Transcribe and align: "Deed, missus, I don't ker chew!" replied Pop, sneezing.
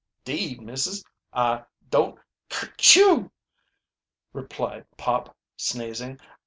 "Deed, 0.25 0.59
missus, 0.63 1.03
I 1.31 1.61
don't 1.91 2.19
ker 2.49 2.73
chew!" 2.75 3.31
replied 4.33 4.87
Pop, 4.97 5.37
sneezing. 5.57 6.19